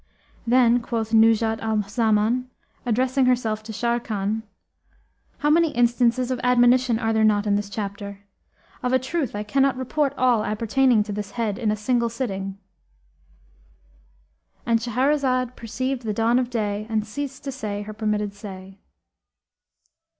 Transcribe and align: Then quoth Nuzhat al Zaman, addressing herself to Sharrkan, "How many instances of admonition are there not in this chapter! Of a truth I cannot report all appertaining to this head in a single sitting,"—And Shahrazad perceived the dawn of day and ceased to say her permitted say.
Then 0.47 0.79
quoth 0.81 1.13
Nuzhat 1.13 1.59
al 1.59 1.83
Zaman, 1.83 2.49
addressing 2.87 3.27
herself 3.27 3.61
to 3.61 3.71
Sharrkan, 3.71 4.41
"How 5.37 5.51
many 5.51 5.69
instances 5.73 6.31
of 6.31 6.39
admonition 6.43 6.97
are 6.97 7.13
there 7.13 7.23
not 7.23 7.45
in 7.45 7.53
this 7.55 7.69
chapter! 7.69 8.21
Of 8.81 8.93
a 8.93 8.97
truth 8.99 9.35
I 9.35 9.43
cannot 9.43 9.77
report 9.77 10.15
all 10.17 10.43
appertaining 10.43 11.03
to 11.03 11.11
this 11.13 11.33
head 11.33 11.59
in 11.59 11.69
a 11.69 11.75
single 11.75 12.09
sitting,"—And 12.09 14.79
Shahrazad 14.79 15.55
perceived 15.55 16.01
the 16.01 16.13
dawn 16.15 16.39
of 16.39 16.49
day 16.49 16.87
and 16.89 17.05
ceased 17.05 17.43
to 17.43 17.51
say 17.51 17.83
her 17.83 17.93
permitted 17.93 18.33
say. 18.33 18.79